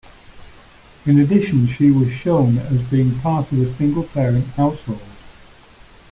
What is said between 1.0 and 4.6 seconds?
In addition, she was shown as being part of a single-parent